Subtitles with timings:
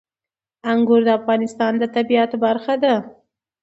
[0.71, 2.95] انګور د افغانستان د طبیعت برخه ده.